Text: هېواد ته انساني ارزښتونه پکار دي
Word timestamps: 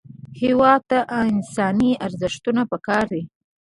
هېواد 0.41 0.81
ته 0.89 0.99
انساني 1.21 1.91
ارزښتونه 2.05 2.61
پکار 2.71 3.03
دي 3.13 3.23